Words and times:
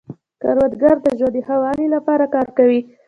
کروندګر 0.41 0.95
د 1.05 1.07
ژوند 1.19 1.33
د 1.35 1.37
ښه 1.45 1.55
والي 1.63 1.87
لپاره 1.95 2.23
کار 2.35 2.47
کوي 2.57 2.79